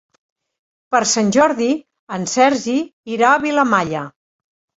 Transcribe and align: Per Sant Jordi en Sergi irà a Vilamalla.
Per 0.95 1.01
Sant 1.11 1.29
Jordi 1.35 1.67
en 2.17 2.25
Sergi 2.33 2.75
irà 3.19 3.29
a 3.35 3.45
Vilamalla. 3.45 4.05